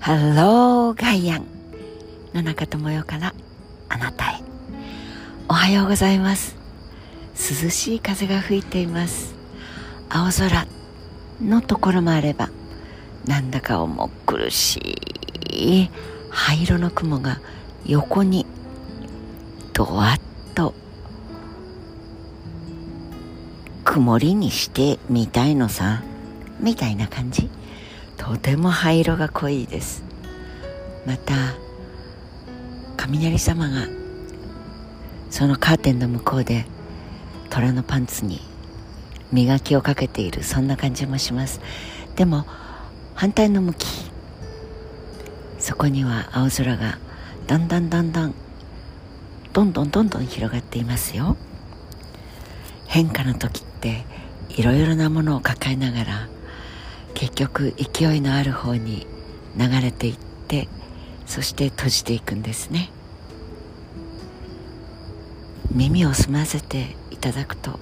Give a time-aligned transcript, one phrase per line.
[0.00, 1.46] ハローガイアン
[2.32, 3.34] 野中智代から
[3.88, 4.40] あなたへ。
[5.48, 6.56] おはようございます。
[7.62, 9.34] 涼しい風が吹いています。
[10.08, 10.66] 青空
[11.42, 12.48] のところもあれば
[13.26, 14.98] なんだか重苦し
[15.50, 15.90] い
[16.30, 17.40] 灰色の雲が
[17.84, 18.46] 横に
[19.74, 20.74] ドワッと
[23.84, 26.02] 曇りにしてみたいのさ。
[26.60, 27.48] みたいな感じ。
[28.18, 30.04] とても灰色が濃いです。
[31.06, 31.34] また
[32.96, 33.86] 雷様が
[35.30, 36.66] そのカーテンの向こうで
[37.48, 38.40] 虎のパンツに
[39.32, 41.60] 磨きをかけているそんな感じもします。
[42.16, 42.44] でも
[43.14, 43.86] 反対の向き
[45.58, 46.98] そこには青空が
[47.46, 48.34] だんだんだんだん
[49.52, 51.36] どんどんどんどん広がっていますよ。
[52.86, 54.04] 変化の時って
[54.50, 56.28] いろいろなものを抱えながら
[57.18, 59.04] 結局勢いのある方に
[59.56, 60.16] 流れていっ
[60.46, 60.68] て
[61.26, 62.90] そして閉じていくんですね。
[65.72, 67.80] 耳を澄ませていただくと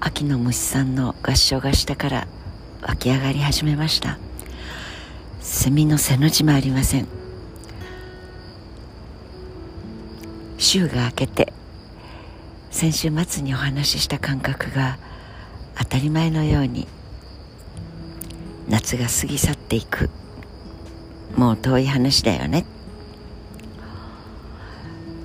[0.00, 2.26] 秋の虫さんの合唱が下から
[2.82, 4.18] 湧き上がり始めました。
[5.40, 7.06] セミの背の字もありません。
[10.58, 11.52] 週が明けて
[12.72, 14.98] 先週末にお話しした感覚が
[15.78, 16.88] 当たり前のように
[18.68, 20.10] 夏が過ぎ去っていく。
[21.36, 22.64] もう遠い話だよね。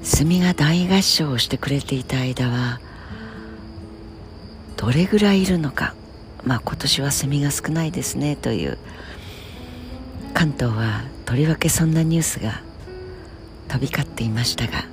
[0.02, 2.82] セミが大合唱をしてくれていた間は
[4.76, 5.96] どれぐらいいるのか。
[6.44, 8.78] まあ今年はセミが少ないですねという。
[10.34, 12.62] 関東はとりわけそんなニュースが
[13.70, 14.86] 飛び交っていましたが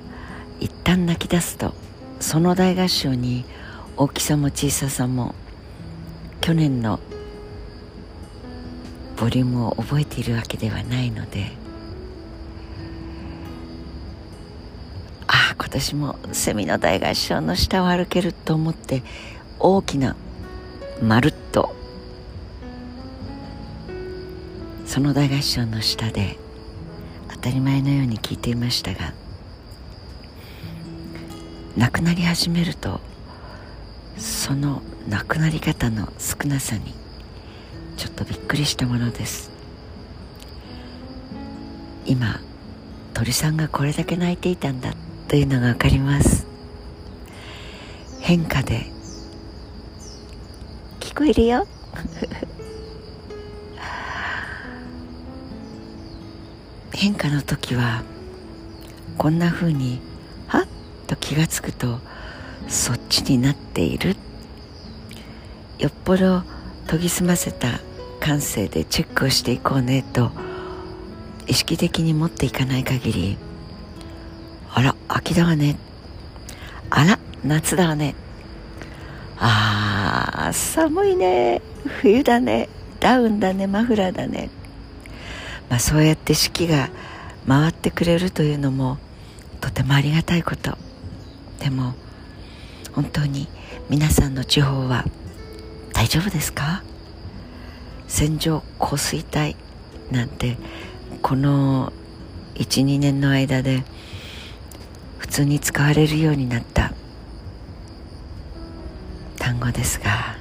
[0.59, 1.73] 一旦泣き出すと
[2.19, 3.43] その大合唱に
[3.97, 5.35] 大きさも小ささも
[6.39, 6.99] 去年の
[9.21, 11.51] ボリュームを覚えているわけではないので。
[15.27, 19.03] ああ今年もセミの大合唱の下を歩けると思って
[19.59, 20.15] 大きな
[21.03, 21.75] まるっと。
[24.87, 26.39] その大合唱の下で
[27.29, 29.13] 当たり前のように聞いていましたが
[31.77, 32.99] 亡くなり始めると
[34.17, 37.00] その亡くなり方の少なさに
[38.01, 39.51] ちょっとびっくりしたものです。
[42.07, 42.39] 今
[43.13, 44.95] 鳥さんがこれだけ泣いていたんだ
[45.27, 46.47] というのが分かります。
[48.19, 48.87] 変化で
[50.99, 51.67] 聞こえるよ。
[56.91, 58.01] 変化の時は
[59.19, 60.01] こんな風に
[60.47, 60.67] はっ
[61.05, 61.99] と気がつくと
[62.67, 64.15] そっちになっている。
[65.77, 66.41] よっぽど
[66.87, 67.79] 研ぎ澄ませた
[68.21, 70.31] 感性でチェックをしていこうねと
[71.47, 73.37] 意識的に持っていかない限り
[74.73, 75.75] あら秋だわね。
[76.89, 78.15] あら夏だわね。
[79.37, 81.61] あー寒いね。
[82.01, 82.69] 冬だね。
[82.99, 83.67] ダウンだね。
[83.67, 84.49] マフラーだね、
[85.69, 86.89] まあ、そうやって四季が
[87.47, 88.99] 回ってくれるというのも
[89.59, 90.77] とてもありがたいこと。
[91.59, 91.95] でも
[92.93, 93.47] 本当に
[93.89, 95.05] 皆さんの地方は
[95.93, 96.83] 大丈夫ですか？
[98.11, 99.55] 線状降水帯
[100.11, 100.57] なんて
[101.21, 101.93] この
[102.55, 103.85] 12年の間で
[105.17, 106.93] 普通に使われるようになった。
[109.39, 110.35] 単語ですが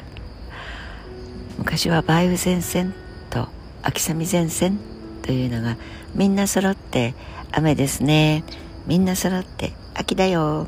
[1.58, 2.92] 昔は梅雨前線
[3.30, 3.46] と
[3.82, 4.78] 秋雨前線
[5.22, 5.76] というのが
[6.14, 7.14] みんな揃って
[7.52, 8.42] 雨ですね。
[8.88, 10.66] みんな揃って秋だよ。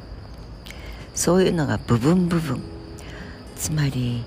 [1.17, 2.63] そういうのが部分部分。
[3.57, 4.25] つまり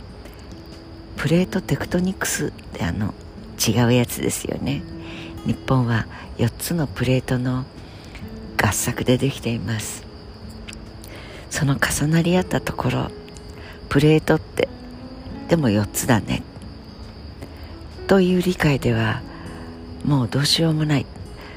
[1.17, 3.13] プレートテクトニクスってあの
[3.65, 4.83] 違うやつですよね。
[5.45, 7.65] 日本は4つのプレートの
[8.61, 10.03] 合作でできています。
[11.49, 13.11] その重なり合ったところ
[13.87, 14.67] プレートって
[15.47, 16.43] でも4つだね。
[18.07, 19.21] という理解では
[20.03, 21.05] もうどうしようもない。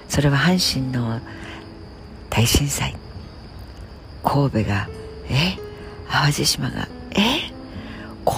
[0.09, 1.21] それは阪神の
[2.31, 2.97] 大震災。
[4.23, 4.89] 神戸が
[5.29, 5.59] え？
[6.11, 7.48] 淡路島がえ？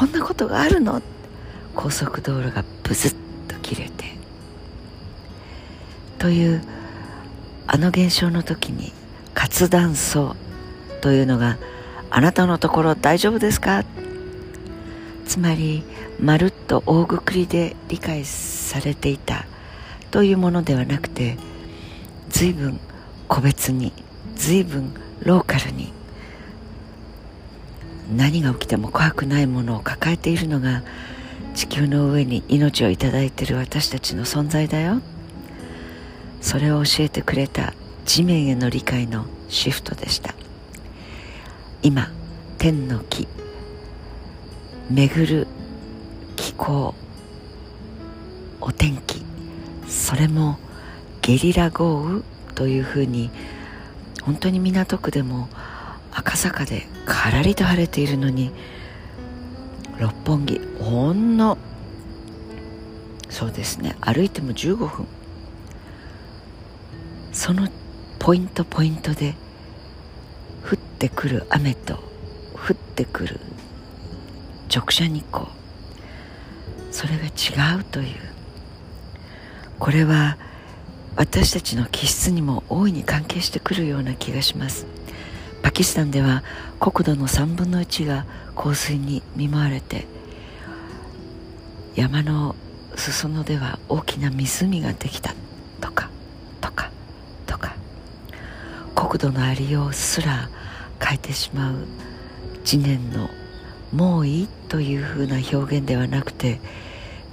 [0.00, 1.02] こんなことがあるの？
[1.75, 3.14] 高速道路がブズッ
[3.49, 4.06] と切れて。
[6.19, 6.62] という
[7.67, 8.94] あの現象の時に
[9.35, 10.37] 活断層
[11.02, 11.58] というのが
[12.08, 13.85] あなたのところ大丈夫ですか？
[15.26, 15.82] つまり
[16.19, 19.44] まるっと大ぐくりで理解されていた
[20.11, 21.37] というものではなくて
[22.31, 22.81] 随分
[23.29, 23.93] 個別に
[24.35, 25.93] 随分ローカルに
[28.10, 30.82] 何が起きても怖くないものを抱えているのが
[31.54, 35.00] 地球の上に命をいただいている私たちの存在だよ。
[36.40, 37.74] それを教えてくれた
[38.04, 40.34] 地面への理解のシフトでした。
[41.82, 42.08] 今
[42.58, 43.26] 天の木
[44.90, 45.46] 巡る
[46.36, 46.94] 気候
[48.60, 49.22] お天気
[49.88, 50.58] それも
[51.22, 52.22] ゲリラ豪雨
[52.54, 53.30] というふうに
[54.22, 55.48] 本当に港区でも
[56.12, 58.52] 赤坂でからりと晴れているのに
[59.98, 61.58] 六本木ほんの
[63.28, 65.06] そうですね歩いても15分。
[67.32, 67.68] その
[68.18, 69.34] ポイントポイントで
[70.68, 71.94] 降ってくる雨と
[72.54, 73.40] 降ってくる
[74.74, 75.46] 直射日光。
[76.90, 78.16] それが違うという。
[79.78, 80.36] これは
[81.16, 84.86] 私たちの気質にも大いに関係してくるような気がします。
[85.62, 86.42] パキスタンでは
[86.78, 90.06] 国土の3分の1が洪水に見舞われて
[91.94, 92.54] 山の
[92.96, 95.34] 裾野では大きな湖ができた。
[95.80, 96.10] とか
[96.60, 96.90] とか
[97.46, 97.74] とか。
[98.94, 100.48] 国土のありようすら
[101.02, 101.86] 変えてしまう
[102.64, 103.28] 次年の
[103.92, 106.60] もういいというふうな表現ではなくて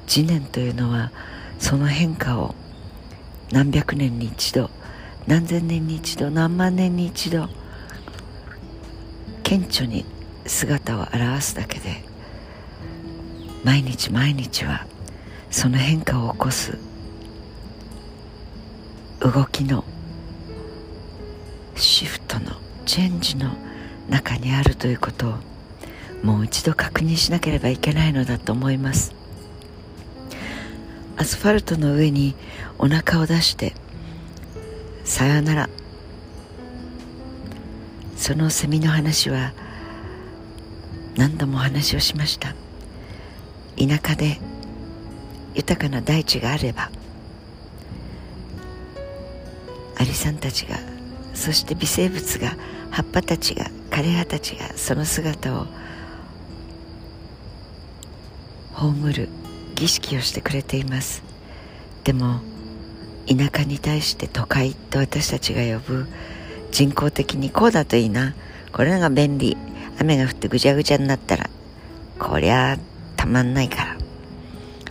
[0.07, 1.11] 次年というのは
[1.59, 2.55] その変化を
[3.51, 4.69] 何百年に一度
[5.27, 7.49] 何千年に一度何万年に一度
[9.47, 10.03] 顕著に
[10.45, 12.03] 姿を現すだけで
[13.63, 14.85] 毎日毎日は
[15.49, 16.77] その変化を起こす
[19.21, 19.85] 動きの
[21.77, 23.51] シフトのチェンジの
[24.09, 25.33] 中にあるということを
[26.23, 29.15] もう一度確認しなければいけないのだと思います。
[31.15, 32.35] アスファルトの上に
[32.77, 33.71] お腹を出して
[35.05, 35.69] さよなら
[38.27, 39.53] そのセミの話は
[41.15, 42.55] 何度も話をしました。
[43.77, 44.41] 田舎で
[45.55, 46.91] 豊かな大地があれば
[49.95, 50.75] アリさんたちが
[51.33, 52.57] そして微生物が
[52.91, 55.65] 葉っぱたちが枯葉たちがその姿を
[58.73, 59.29] 葬る
[59.75, 61.23] 儀式をしてくれています。
[62.03, 62.41] でも
[63.25, 66.07] 田舎に対して都会と私たちが呼ぶ
[66.71, 68.35] 人工的にこうだといいな。
[68.71, 69.57] これが便利。
[69.99, 71.49] 雨が降ってぐちゃぐちゃになったら。
[72.19, 72.77] こりゃ
[73.15, 73.97] たまんないから。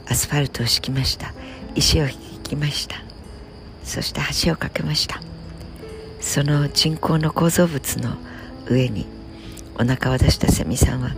[0.09, 1.33] アスファルトを敷きました。
[1.75, 2.97] 石を引きました。
[3.85, 5.21] そして橋を架けました。
[6.21, 8.17] その人工の構造物の
[8.69, 9.07] 上に
[9.79, 11.13] お腹を出したセミさんは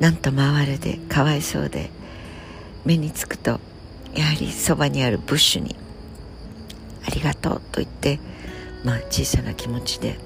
[0.00, 1.90] なんと哀れでかわいそうで
[2.84, 3.60] 目につくと
[4.14, 5.76] やはりそばにあるブッシュに
[7.06, 8.18] 「ありがとう」と言って
[8.84, 10.18] まあ小さな気持ちで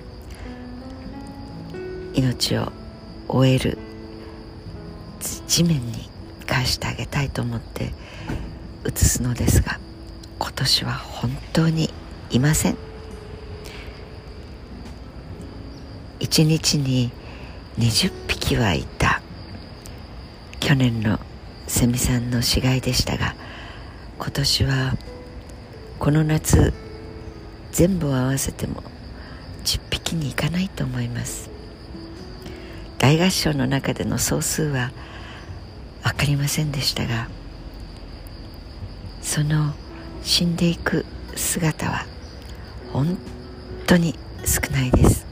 [2.14, 2.72] 命を
[3.28, 3.78] 終える
[5.46, 6.10] 地面に
[6.46, 7.92] 返してあげたいと思って
[8.86, 9.78] 移すのですが
[10.38, 11.90] 今年は本当に
[12.30, 12.76] いません。
[16.20, 17.10] 一日に
[17.78, 19.22] 20匹はいた
[20.58, 21.20] 去年の
[21.68, 23.34] セミさんの死骸でしたが
[24.18, 24.96] 今年は
[25.98, 26.72] この夏
[27.78, 28.82] 全部を合わせても
[29.64, 31.48] 10匹にいかないと思います。
[32.98, 34.90] 大合唱の中での総数は
[36.02, 37.28] 分かりませんでしたが
[39.22, 39.74] その
[40.24, 41.04] 死んでいく
[41.36, 42.04] 姿は
[42.92, 43.16] 本
[43.86, 45.24] 当に少ないです。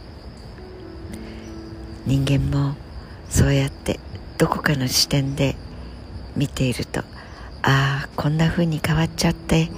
[2.07, 2.77] 人間も
[3.29, 3.99] そうやって
[4.39, 5.57] どこかの視点で
[6.37, 7.01] 見ていると
[7.63, 9.69] ああこんな風に変わっちゃって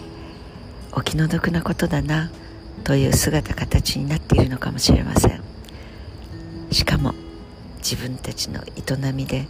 [0.92, 2.30] お気の毒なことだな
[2.88, 5.42] という姿形になっているのかもしれません。
[6.72, 7.12] しかも
[7.80, 9.46] 自分たちの営みで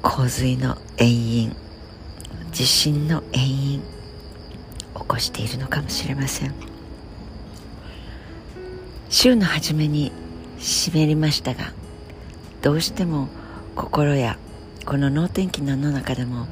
[0.00, 1.56] 洪水の遠因
[2.52, 6.54] 地震の遠因起こしているのかもしれません。
[9.10, 10.10] 週の初めに
[10.58, 11.74] 湿りましたが
[12.62, 13.28] どうしても
[13.76, 14.38] 心や
[14.86, 16.46] この能天気のの中でも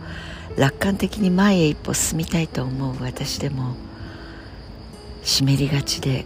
[0.59, 3.77] 楽観的に前へ一歩進みたいと思う私でも
[5.25, 6.25] 湿りがちで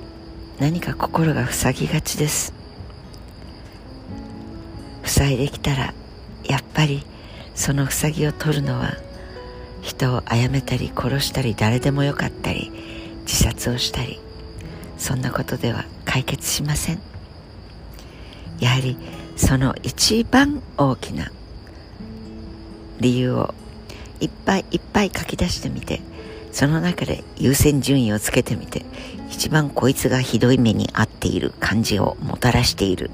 [0.59, 2.55] 何か心が塞ぎがちです。
[5.05, 5.95] 塞いできたら
[6.45, 7.05] やっぱり
[7.55, 8.95] その塞ぎを取るのは
[9.83, 12.73] 人を殺めたり殺したり誰でもよかったり
[13.27, 14.19] 自殺をしたり
[14.97, 17.01] そんなことでは解決しません。
[18.59, 18.97] やはり
[19.37, 21.31] その一番大きな
[23.01, 23.55] 理由を
[24.21, 26.01] いっぱいいっぱい書き出してみて
[26.57, 28.81] その中で優先順位をつけてみて
[29.31, 33.11] 一番こいつがひどい目に遭っている感じをもたらしている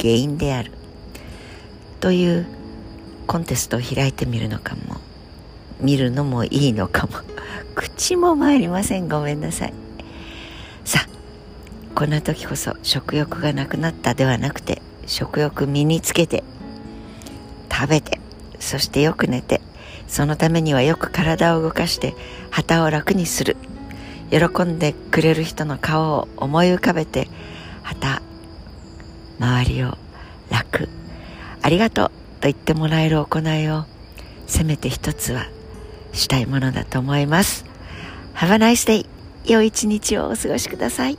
[0.00, 0.72] 原因である
[2.00, 2.46] という
[3.26, 4.96] コンテストを開いてみるのかも
[5.82, 7.12] 見るのもいいのかも
[7.76, 9.06] 口も参りません。
[9.06, 9.74] ごめんなさい。
[10.86, 11.08] さあ
[11.94, 16.42] こんな時こそ食欲がなくなったではなくて食欲身につけて
[17.70, 18.18] 食べて
[18.58, 19.60] そしてよく寝て
[20.12, 22.14] そのためにはよく体を動かして
[22.50, 23.56] 旗を楽にする。
[24.30, 27.28] 喜んでくれる人の顔を思い浮かべて
[27.82, 28.20] 旗
[29.40, 29.96] 周りを
[30.50, 30.90] 楽。
[31.62, 33.86] ありがとうと言ってもらえる行いを
[34.46, 35.46] せめて一つは
[36.12, 37.64] したいものだと思います。
[38.34, 39.06] Have a nice day
[39.50, 41.16] 良い一日をお過ごしください。